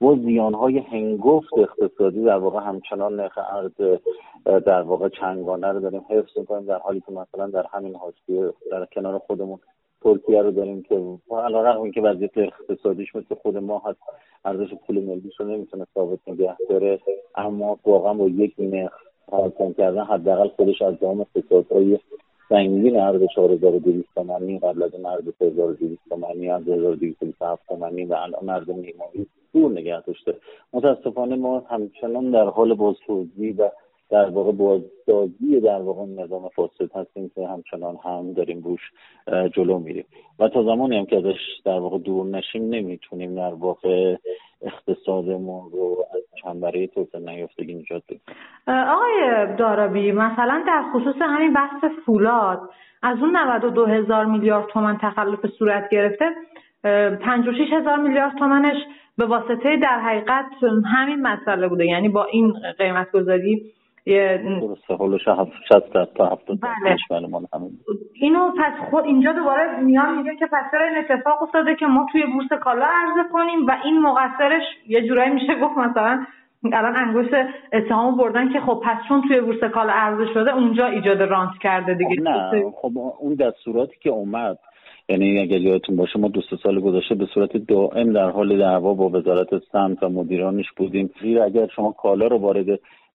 و 0.00 0.14
زیانهای 0.14 0.78
هنگفت 0.78 1.48
اقتصادی 1.58 2.24
در 2.24 2.36
واقع 2.36 2.60
همچنان 2.60 3.16
نرخ 3.16 3.38
ارز 3.38 4.00
در 4.44 4.82
واقع 4.82 5.08
چنگانه 5.08 5.66
رو 5.72 5.80
داریم 5.80 6.04
حفظ 6.10 6.38
می‌کنیم 6.38 6.64
در 6.64 6.78
حالی 6.78 7.02
که 7.06 7.12
مثلا 7.12 7.46
در 7.46 7.66
همین 7.72 7.94
حاشیه 7.94 8.52
در 8.70 8.86
کنار 8.94 9.18
خودمون 9.18 9.58
ترکیه 10.02 10.42
رو 10.42 10.50
داریم 10.50 10.82
که 10.82 10.94
علیرغم 11.30 11.80
اینکه 11.82 12.00
وضعیت 12.00 12.38
اقتصادیش 12.38 13.16
مثل 13.16 13.34
خود 13.34 13.56
ما 13.56 13.82
هست 13.86 13.98
ارزش 14.44 14.74
پول 14.86 15.04
ملیش 15.04 15.40
رو 15.40 15.46
نمی‌تونه 15.46 15.86
ثابت 15.94 16.18
نگه 16.26 16.56
داره 16.68 17.00
اما 17.34 17.78
واقعا 17.86 18.14
با 18.14 18.28
یک 18.28 18.54
نرخ 18.58 18.92
حاکم 19.30 19.72
کردن 19.72 20.04
حداقل 20.04 20.48
خودش 20.48 20.82
از 20.82 20.98
دام 20.98 21.20
اقتصادهای 21.20 21.98
سنگین 22.48 23.00
ارز 23.00 23.20
4200 23.34 24.08
تومانی 24.14 24.58
قبل 24.58 24.82
از 24.82 24.94
اون 24.94 25.06
ارز 25.06 25.24
3200 25.38 26.00
تومانی 26.08 26.50
ارز 26.50 26.68
1227 26.68 27.62
تومانی 27.68 28.04
و 28.04 28.14
الان 28.14 28.48
ارز 28.48 28.70
نیمایی. 28.70 29.26
دور 29.52 29.72
نگه 29.72 30.02
داشته. 30.02 30.34
متاسفانه 30.72 31.36
ما 31.36 31.60
همچنان 31.60 32.30
در 32.30 32.44
حال 32.44 32.74
بازسازی 32.74 33.52
و 33.52 33.70
در 34.10 34.30
واقع 34.30 34.52
بازسازی 34.52 35.60
در 35.60 35.82
واقع 35.82 36.04
نظام 36.04 36.48
فاسد 36.48 36.96
هستیم 36.96 37.30
که 37.34 37.46
همچنان 37.46 37.96
هم 38.04 38.32
داریم 38.32 38.62
روش 38.62 38.80
جلو 39.54 39.78
میریم. 39.78 40.04
و 40.38 40.48
تا 40.48 40.62
زمانی 40.62 40.98
هم 40.98 41.06
که 41.06 41.16
ازش 41.16 41.38
در 41.64 41.78
واقع 41.78 41.98
دور 41.98 42.26
نشیم 42.26 42.68
نمی‌تونیم 42.68 43.34
در 43.34 43.54
واقع 43.54 44.16
اقتصادمون 44.62 45.70
رو 45.72 46.06
از 46.14 46.20
چنبره 46.42 46.86
توسعه 46.86 47.20
نیافتگی 47.20 47.74
نجات 47.74 48.02
بدیم. 48.04 48.20
آقای 48.68 49.46
دارابی 49.56 50.12
مثلا 50.12 50.64
در 50.66 50.82
خصوص 50.92 51.16
همین 51.20 51.52
بحث 51.52 51.84
فولاد 52.06 52.60
از 53.02 53.18
اون 53.18 53.36
92 53.36 53.86
هزار 53.86 54.24
میلیارد 54.24 54.66
تومن 54.66 54.98
تخلف 55.02 55.46
صورت 55.58 55.88
گرفته 55.90 56.24
56 56.82 57.72
هزار 57.72 57.96
میلیارد 57.96 58.38
تومنش 58.38 58.76
به 59.18 59.26
واسطه 59.26 59.76
در 59.76 60.00
حقیقت 60.00 60.46
همین 60.84 61.20
مسئله 61.22 61.68
بوده. 61.68 61.86
یعنی 61.86 62.08
با 62.08 62.24
این 62.24 62.52
قیمت 62.78 63.10
گذاری 63.12 63.72
تا 66.16 66.38
بله. 66.62 66.96
اینو 68.14 68.50
پس 68.50 68.90
خود 68.90 69.04
اینجا 69.04 69.32
دوباره 69.32 69.80
میان 69.80 70.18
میگه 70.18 70.36
که 70.36 70.46
پس 70.46 70.80
این 70.80 70.98
اتفاق 70.98 71.42
افتاده 71.42 71.74
که 71.74 71.86
ما 71.86 72.06
توی 72.12 72.22
بورس 72.26 72.60
کالا 72.62 72.86
عرضه 72.86 73.28
کنیم 73.32 73.66
و 73.66 73.76
این 73.84 73.98
مقصرش 73.98 74.62
یه 74.88 75.08
جورایی 75.08 75.30
میشه 75.30 75.54
گفت 75.62 75.78
مثلا 75.78 76.26
الان 76.72 76.96
انگشت 76.96 77.34
اتهامو 77.72 78.16
بردن 78.16 78.52
که 78.52 78.60
خب 78.60 78.82
پس 78.84 78.96
چون 79.08 79.22
توی 79.28 79.40
بورس 79.40 79.64
کالا 79.64 79.92
عرضه 79.92 80.32
شده 80.34 80.54
اونجا 80.54 80.86
ایجاد 80.86 81.22
رانت 81.22 81.58
کرده 81.62 81.94
دیگه. 81.94 82.16
خب 82.16 82.22
نه 82.22 82.70
خب 82.82 82.92
اون 83.20 83.34
دستوراتی 83.34 83.96
که 84.00 84.10
اومد. 84.10 84.58
یعنی 85.08 85.40
اگر 85.40 85.56
یادتون 85.56 85.96
باشه 85.96 86.18
ما 86.18 86.28
دو 86.28 86.40
سال 86.62 86.80
گذشته 86.80 87.14
به 87.14 87.26
صورت 87.34 87.56
دائم 87.56 88.12
در 88.12 88.30
حال 88.30 88.58
دعوا 88.58 88.94
با 88.94 89.08
وزارت 89.08 89.48
سمت 89.72 90.02
و 90.02 90.08
مدیرانش 90.08 90.72
بودیم. 90.76 91.10
زیرا 91.22 91.44
اگر 91.44 91.66
شما 91.66 91.92
کالا 91.92 92.26
رو 92.26 92.38
وارد 92.38 92.66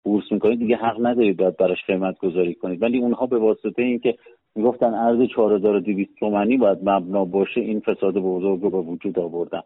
بورس 0.04 0.32
می‌کنید 0.32 0.60
دیگه 0.60 0.76
حق 0.76 1.06
ندارید 1.06 1.38
باید 1.38 1.58
براش 1.58 1.86
قیمت 1.88 2.20
گذاری 2.20 2.54
کنید. 2.54 2.82
ولی 2.82 2.98
اونها 2.98 3.26
به 3.26 3.38
واسطه 3.38 3.82
اینکه 3.82 4.16
می‌گفتن 4.56 4.94
ارز 4.94 5.22
4200 5.36 6.10
تومانی 6.20 6.58
باید 6.58 6.78
مبنا 6.90 7.26
باشه 7.26 7.62
این 7.62 7.80
فساد 7.80 8.14
بزرگ 8.14 8.62
رو 8.62 8.70
به 8.70 8.78
وجود 8.78 9.20
آوردن. 9.20 9.62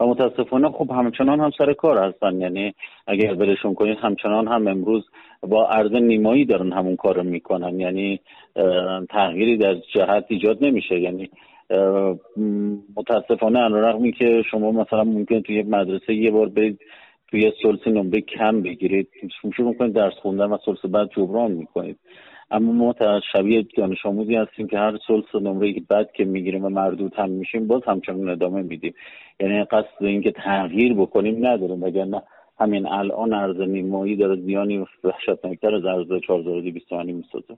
و 0.00 0.06
متاسفانه 0.06 0.68
خب 0.68 0.90
همچنان 0.90 1.40
هم 1.40 1.50
سر 1.58 1.72
کار 1.72 1.98
هستن. 1.98 2.40
یعنی 2.40 2.74
اگر 3.06 3.34
برشون 3.34 3.74
کنید 3.74 3.98
همچنان 3.98 4.48
هم 4.48 4.68
امروز 4.68 5.04
با 5.42 5.68
ارز 5.68 5.92
نیمایی 5.92 6.44
دارن 6.44 6.72
همون 6.72 6.96
کار 6.96 7.16
رو 7.16 7.22
می‌کنن. 7.22 7.80
یعنی 7.80 8.20
تغییری 9.10 9.56
در 9.56 9.74
جهت 9.74 10.24
ایجاد 10.28 10.64
نمیشه. 10.64 11.00
یعنی 11.00 11.30
متاسفانه 12.96 13.58
علیرغم 13.58 14.10
که 14.10 14.42
شما 14.50 14.72
مثلا 14.72 15.04
ممکن 15.04 15.40
توی 15.40 15.62
مدرسه 15.62 16.14
یه 16.14 16.30
بار 16.30 16.48
برید 16.48 16.78
توی 17.30 17.52
سلس 17.62 17.86
نمره 17.86 18.20
کم 18.20 18.62
بگیرید. 18.62 19.08
شروع 19.56 19.74
کنید 19.74 19.92
درس 19.92 20.14
خوندن 20.14 20.44
و 20.44 20.58
سلس 20.64 20.84
بعد 20.84 21.10
جبران 21.16 21.52
می‌کنید. 21.52 21.98
اما 22.50 22.72
ما 22.72 22.94
شبیه 23.32 23.66
دانش 23.76 24.06
آموزی 24.06 24.34
هستیم 24.34 24.66
که 24.66 24.78
هر 24.78 24.98
سلس 25.06 25.34
نمره 25.34 25.74
بعد 25.88 26.12
که 26.12 26.24
می‌گیریم 26.24 26.64
و 26.64 26.68
مردود 26.68 27.14
هم 27.14 27.30
میشیم 27.30 27.66
باز 27.66 27.82
همچنان 27.86 28.28
ادامه 28.28 28.62
میدیم. 28.62 28.94
یعنی 29.40 29.64
قصد 29.64 30.04
اینکه 30.04 30.30
تغییر 30.30 30.94
بکنیم 30.94 31.46
نداریم. 31.46 31.82
وگرنه 31.82 32.22
همین 32.58 32.86
الان 32.86 33.32
ارز 33.32 33.60
نیمایی 33.60 34.16
داره 34.16 34.36
زیانی 34.36 34.86
وحشتناکتر 35.04 35.74
از 35.74 35.84
ارز 35.84 36.20
4200 36.26 36.88
تومانی 36.88 37.12
می‌سازه. 37.12 37.56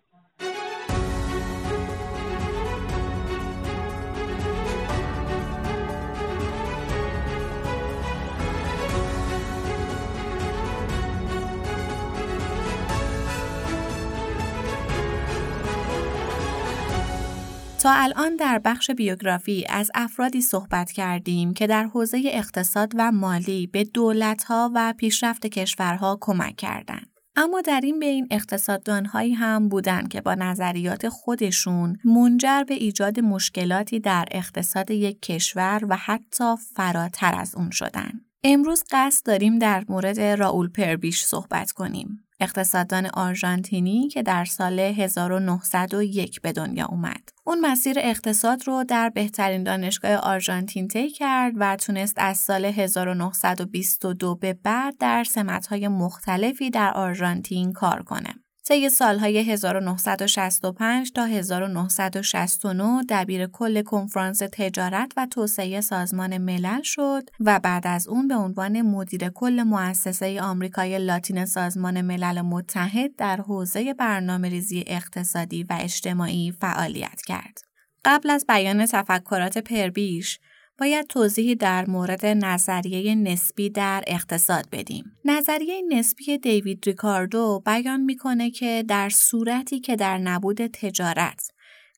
تا 17.82 17.92
الان 17.92 18.36
در 18.36 18.58
بخش 18.64 18.90
بیوگرافی 18.90 19.66
از 19.68 19.90
افرادی 19.94 20.40
صحبت 20.40 20.92
کردیم 20.92 21.54
که 21.54 21.66
در 21.66 21.84
حوزه 21.84 22.22
اقتصاد 22.24 22.92
و 22.96 23.12
مالی 23.12 23.66
به 23.66 23.84
دولتها 23.84 24.70
و 24.74 24.94
پیشرفت 24.96 25.46
کشورها 25.46 26.18
کمک 26.20 26.56
کردند. 26.56 27.10
اما 27.36 27.60
در 27.60 27.80
این 27.84 27.98
بین 27.98 28.28
اقتصاددانهایی 28.30 29.32
هم 29.32 29.68
بودند 29.68 30.08
که 30.08 30.20
با 30.20 30.34
نظریات 30.34 31.08
خودشون 31.08 31.96
منجر 32.04 32.64
به 32.64 32.74
ایجاد 32.74 33.20
مشکلاتی 33.20 34.00
در 34.00 34.24
اقتصاد 34.30 34.90
یک 34.90 35.22
کشور 35.22 35.80
و 35.88 35.96
حتی 35.96 36.54
فراتر 36.74 37.34
از 37.34 37.54
اون 37.54 37.70
شدن. 37.70 38.12
امروز 38.44 38.84
قصد 38.90 39.26
داریم 39.26 39.58
در 39.58 39.84
مورد 39.88 40.20
راول 40.20 40.68
پربیش 40.68 41.22
صحبت 41.22 41.72
کنیم. 41.72 42.24
اقتصاددان 42.42 43.06
آرژانتینی 43.06 44.08
که 44.08 44.22
در 44.22 44.44
سال 44.44 44.78
1901 44.78 46.40
به 46.40 46.52
دنیا 46.52 46.86
اومد. 46.86 47.28
اون 47.44 47.60
مسیر 47.60 47.96
اقتصاد 47.98 48.66
رو 48.66 48.84
در 48.84 49.08
بهترین 49.08 49.62
دانشگاه 49.62 50.14
آرژانتین 50.16 50.88
طی 50.88 51.10
کرد 51.10 51.52
و 51.56 51.76
تونست 51.76 52.14
از 52.16 52.38
سال 52.38 52.64
1922 52.64 54.34
به 54.34 54.52
بعد 54.52 54.96
در 54.98 55.24
سمت‌های 55.24 55.88
مختلفی 55.88 56.70
در 56.70 56.92
آرژانتین 56.92 57.72
کار 57.72 58.02
کنه. 58.02 58.41
طی 58.64 58.88
سالهای 58.88 59.38
1965 59.38 61.12
تا 61.12 61.24
1969 61.24 63.02
دبیر 63.08 63.46
کل 63.46 63.82
کنفرانس 63.82 64.42
تجارت 64.52 65.12
و 65.16 65.26
توسعه 65.26 65.80
سازمان 65.80 66.38
ملل 66.38 66.82
شد 66.82 67.30
و 67.40 67.60
بعد 67.60 67.86
از 67.86 68.08
اون 68.08 68.28
به 68.28 68.34
عنوان 68.34 68.82
مدیر 68.82 69.28
کل 69.28 69.62
مؤسسه 69.62 70.40
آمریکای 70.42 70.98
لاتین 70.98 71.44
سازمان 71.44 72.00
ملل 72.00 72.40
متحد 72.40 73.16
در 73.16 73.36
حوزه 73.36 73.94
برنامه 73.94 74.48
ریزی 74.48 74.84
اقتصادی 74.86 75.62
و 75.62 75.78
اجتماعی 75.80 76.52
فعالیت 76.60 77.22
کرد. 77.26 77.58
قبل 78.04 78.30
از 78.30 78.44
بیان 78.48 78.86
تفکرات 78.86 79.58
پربیش، 79.58 80.38
باید 80.82 81.06
توضیحی 81.06 81.54
در 81.54 81.90
مورد 81.90 82.26
نظریه 82.26 83.14
نسبی 83.14 83.70
در 83.70 84.04
اقتصاد 84.06 84.66
بدیم. 84.72 85.04
نظریه 85.24 85.82
نسبی 85.88 86.38
دیوید 86.38 86.82
ریکاردو 86.86 87.62
بیان 87.66 88.00
می‌کنه 88.00 88.50
که 88.50 88.84
در 88.88 89.08
صورتی 89.08 89.80
که 89.80 89.96
در 89.96 90.18
نبود 90.18 90.66
تجارت 90.66 91.50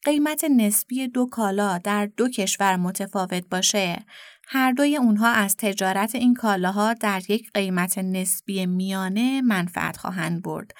قیمت 0.04 0.44
نسبی 0.44 1.08
دو 1.08 1.26
کالا 1.26 1.78
در 1.78 2.06
دو 2.16 2.28
کشور 2.28 2.76
متفاوت 2.76 3.44
باشه 3.50 4.04
هر 4.48 4.72
دوی 4.72 4.96
اونها 4.96 5.28
از 5.28 5.56
تجارت 5.56 6.14
این 6.14 6.34
کالاها 6.34 6.94
در 6.94 7.22
یک 7.28 7.50
قیمت 7.54 7.98
نسبی 7.98 8.66
میانه 8.66 9.40
منفعت 9.40 9.96
خواهند 9.96 10.42
برد 10.42 10.70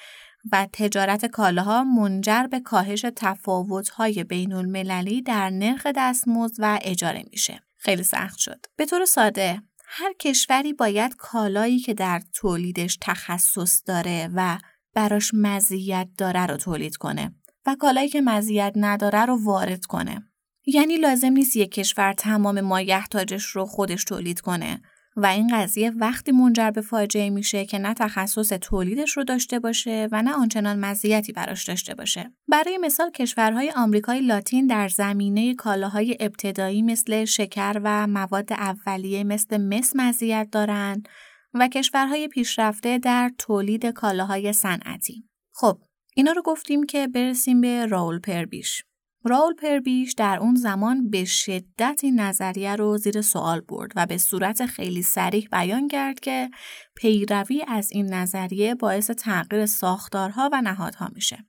و 0.51 0.67
تجارت 0.73 1.25
کالاها 1.25 1.83
منجر 1.83 2.47
به 2.51 2.59
کاهش 2.59 3.05
تفاوت‌های 3.15 4.23
بین 4.23 4.53
المللی 4.53 5.21
در 5.21 5.49
نرخ 5.49 5.87
دستمزد 5.95 6.55
و 6.59 6.79
اجاره 6.83 7.23
میشه. 7.31 7.64
خیلی 7.85 8.03
سخت 8.03 8.37
شد. 8.37 8.65
به 8.75 8.85
طور 8.85 9.05
ساده 9.05 9.61
هر 9.85 10.13
کشوری 10.13 10.73
باید 10.73 11.15
کالایی 11.15 11.79
که 11.79 11.93
در 11.93 12.21
تولیدش 12.33 12.97
تخصص 13.01 13.81
داره 13.85 14.29
و 14.35 14.57
براش 14.93 15.31
مزیت 15.33 16.07
داره 16.17 16.45
رو 16.45 16.57
تولید 16.57 16.95
کنه 16.95 17.35
و 17.65 17.75
کالایی 17.79 18.09
که 18.09 18.21
مزیت 18.21 18.73
نداره 18.75 19.25
رو 19.25 19.43
وارد 19.43 19.85
کنه. 19.85 20.23
یعنی 20.65 20.97
لازم 20.97 21.31
نیست 21.31 21.55
یک 21.55 21.71
کشور 21.71 22.13
تمام 22.13 22.61
مایحتاجش 22.61 23.45
رو 23.45 23.65
خودش 23.65 24.03
تولید 24.03 24.41
کنه 24.41 24.81
و 25.17 25.25
این 25.25 25.47
قضیه 25.53 25.91
وقتی 25.91 26.31
منجر 26.31 26.71
به 26.71 26.81
فاجعه 26.81 27.29
میشه 27.29 27.65
که 27.65 27.79
نه 27.79 27.93
تخصص 27.93 28.47
تولیدش 28.47 29.17
رو 29.17 29.23
داشته 29.23 29.59
باشه 29.59 30.07
و 30.11 30.21
نه 30.21 30.33
آنچنان 30.33 30.79
مزیتی 30.79 31.31
براش 31.31 31.63
داشته 31.63 31.95
باشه. 31.95 32.31
برای 32.47 32.77
مثال 32.77 33.11
کشورهای 33.11 33.71
آمریکای 33.71 34.21
لاتین 34.21 34.67
در 34.67 34.87
زمینه 34.87 35.55
کالاهای 35.55 36.17
ابتدایی 36.19 36.81
مثل 36.81 37.25
شکر 37.25 37.81
و 37.83 38.07
مواد 38.07 38.53
اولیه 38.53 39.23
مثل 39.23 39.57
مس 39.57 39.95
مزیت 39.95 40.47
دارند 40.51 41.09
و 41.53 41.67
کشورهای 41.67 42.27
پیشرفته 42.27 42.97
در 42.97 43.31
تولید 43.37 43.85
کالاهای 43.85 44.53
صنعتی. 44.53 45.29
خب 45.53 45.77
اینا 46.15 46.31
رو 46.31 46.41
گفتیم 46.41 46.85
که 46.85 47.07
برسیم 47.07 47.61
به 47.61 47.85
راول 47.85 48.19
پربیش. 48.19 48.83
راول 49.25 49.53
پربیش 49.53 50.13
در 50.13 50.37
اون 50.41 50.55
زمان 50.55 51.09
به 51.09 51.25
شدت 51.25 51.99
این 52.03 52.19
نظریه 52.19 52.75
رو 52.75 52.97
زیر 52.97 53.21
سوال 53.21 53.61
برد 53.61 53.91
و 53.95 54.05
به 54.05 54.17
صورت 54.17 54.65
خیلی 54.65 55.01
سریح 55.01 55.47
بیان 55.51 55.87
کرد 55.87 56.19
که 56.19 56.49
پیروی 56.95 57.63
از 57.67 57.91
این 57.91 58.13
نظریه 58.13 58.75
باعث 58.75 59.09
تغییر 59.11 59.65
ساختارها 59.65 60.49
و 60.53 60.61
نهادها 60.61 61.09
میشه. 61.15 61.45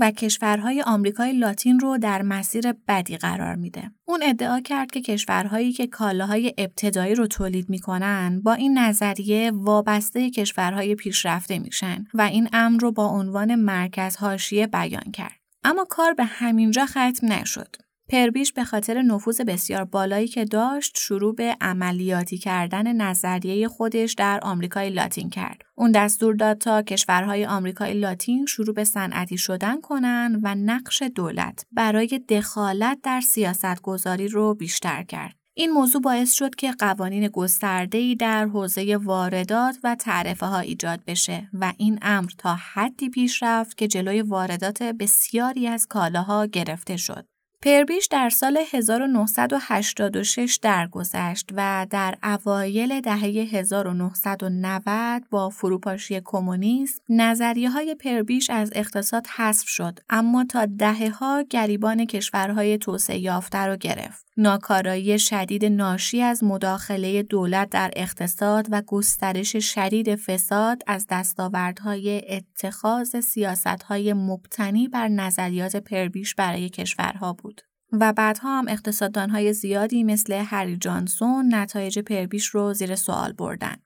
و 0.00 0.10
کشورهای 0.10 0.82
آمریکای 0.82 1.32
لاتین 1.32 1.80
رو 1.80 1.98
در 1.98 2.22
مسیر 2.22 2.72
بدی 2.88 3.16
قرار 3.16 3.54
میده. 3.54 3.90
اون 4.04 4.20
ادعا 4.22 4.60
کرد 4.60 4.90
که 4.90 5.00
کشورهایی 5.00 5.72
که 5.72 5.86
کالاهای 5.86 6.54
ابتدایی 6.58 7.14
رو 7.14 7.26
تولید 7.26 7.70
می‌کنن 7.70 8.40
با 8.44 8.52
این 8.52 8.78
نظریه 8.78 9.50
وابسته 9.54 10.30
کشورهای 10.30 10.94
پیشرفته 10.94 11.58
میشن 11.58 12.04
و 12.14 12.22
این 12.22 12.48
امر 12.52 12.80
رو 12.80 12.92
با 12.92 13.06
عنوان 13.06 13.54
مرکز 13.54 14.16
حاشیه 14.16 14.66
بیان 14.66 15.10
کرد. 15.12 15.39
اما 15.64 15.84
کار 15.84 16.14
به 16.14 16.24
همینجا 16.24 16.86
ختم 16.86 17.32
نشد. 17.32 17.76
پربیش 18.08 18.52
به 18.52 18.64
خاطر 18.64 19.02
نفوذ 19.02 19.40
بسیار 19.40 19.84
بالایی 19.84 20.28
که 20.28 20.44
داشت 20.44 20.98
شروع 20.98 21.34
به 21.34 21.56
عملیاتی 21.60 22.38
کردن 22.38 22.92
نظریه 22.96 23.68
خودش 23.68 24.12
در 24.12 24.40
آمریکای 24.42 24.90
لاتین 24.90 25.30
کرد. 25.30 25.62
اون 25.74 25.92
دستور 25.92 26.34
داد 26.34 26.58
تا 26.58 26.82
کشورهای 26.82 27.46
آمریکای 27.46 27.94
لاتین 27.94 28.46
شروع 28.46 28.74
به 28.74 28.84
صنعتی 28.84 29.38
شدن 29.38 29.80
کنند 29.80 30.40
و 30.42 30.54
نقش 30.54 31.02
دولت 31.02 31.66
برای 31.72 32.20
دخالت 32.28 32.98
در 33.02 33.20
سیاست 33.20 33.82
گذاری 33.82 34.28
رو 34.28 34.54
بیشتر 34.54 35.02
کرد. 35.02 35.39
این 35.54 35.70
موضوع 35.70 36.02
باعث 36.02 36.32
شد 36.32 36.54
که 36.54 36.72
قوانین 36.72 37.28
گسترده‌ای 37.28 38.16
در 38.16 38.46
حوزه 38.46 38.96
واردات 38.96 39.76
و 39.84 39.94
تعرفه 39.94 40.46
ها 40.46 40.58
ایجاد 40.58 41.00
بشه 41.06 41.48
و 41.52 41.72
این 41.78 41.98
امر 42.02 42.30
تا 42.38 42.54
حدی 42.54 43.10
پیش 43.10 43.42
رفت 43.42 43.76
که 43.76 43.88
جلوی 43.88 44.22
واردات 44.22 44.82
بسیاری 44.82 45.66
از 45.66 45.86
کالاها 45.86 46.46
گرفته 46.46 46.96
شد. 46.96 47.26
پربیش 47.62 48.06
در 48.06 48.30
سال 48.30 48.58
1986 48.72 50.58
درگذشت 50.62 51.48
و 51.56 51.86
در 51.90 52.14
اوایل 52.22 53.00
دهه 53.00 53.48
1990 53.52 55.22
با 55.30 55.48
فروپاشی 55.48 56.20
کمونیسم 56.24 57.02
نظریه 57.08 57.70
های 57.70 57.94
پربیش 57.94 58.50
از 58.50 58.70
اقتصاد 58.74 59.26
حذف 59.26 59.68
شد 59.68 59.98
اما 60.10 60.44
تا 60.44 60.66
دهه 60.66 61.10
ها 61.10 61.42
گریبان 61.50 62.04
کشورهای 62.04 62.78
توسعه 62.78 63.18
یافته 63.18 63.66
را 63.66 63.76
گرفت. 63.76 64.30
ناکارایی 64.36 65.18
شدید 65.18 65.64
ناشی 65.64 66.22
از 66.22 66.44
مداخله 66.44 67.22
دولت 67.22 67.70
در 67.70 67.90
اقتصاد 67.96 68.66
و 68.70 68.82
گسترش 68.86 69.56
شدید 69.56 70.16
فساد 70.16 70.82
از 70.86 71.06
دستاوردهای 71.10 72.22
اتخاذ 72.28 73.16
سیاستهای 73.20 74.12
مبتنی 74.12 74.88
بر 74.88 75.08
نظریات 75.08 75.76
پربیش 75.76 76.34
برای 76.34 76.68
کشورها 76.68 77.32
بود. 77.32 77.49
و 77.92 78.12
بعدها 78.12 78.58
هم 78.58 78.68
اقتصاددانهای 78.68 79.52
زیادی 79.52 80.04
مثل 80.04 80.32
هری 80.32 80.76
جانسون 80.76 81.54
نتایج 81.54 81.98
پربیش 81.98 82.46
رو 82.46 82.72
زیر 82.72 82.94
سوال 82.96 83.32
بردن. 83.32 83.76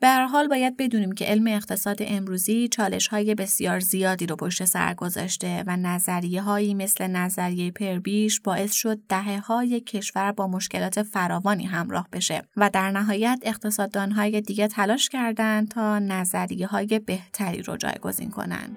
به 0.00 0.06
هر 0.06 0.26
حال 0.26 0.48
باید 0.48 0.76
بدونیم 0.76 1.12
که 1.12 1.24
علم 1.24 1.46
اقتصاد 1.46 1.96
امروزی 2.00 2.68
چالش 2.68 3.08
های 3.08 3.34
بسیار 3.34 3.80
زیادی 3.80 4.26
رو 4.26 4.36
پشت 4.36 4.64
سر 4.64 4.94
گذاشته 4.94 5.64
و 5.66 5.76
نظریه 5.76 6.42
هایی 6.42 6.74
مثل 6.74 7.06
نظریه 7.06 7.70
پربیش 7.70 8.40
باعث 8.40 8.72
شد 8.72 8.98
دهه 9.08 9.38
های 9.38 9.80
کشور 9.80 10.32
با 10.32 10.46
مشکلات 10.46 11.02
فراوانی 11.02 11.64
همراه 11.64 12.08
بشه 12.12 12.42
و 12.56 12.70
در 12.72 12.90
نهایت 12.90 13.38
اقتصاددان 13.42 14.12
های 14.12 14.40
دیگه 14.40 14.68
تلاش 14.68 15.08
کردند 15.08 15.68
تا 15.68 15.98
نظریه 15.98 16.66
های 16.66 16.98
بهتری 16.98 17.62
رو 17.62 17.76
جایگزین 17.76 18.30
کنند. 18.30 18.76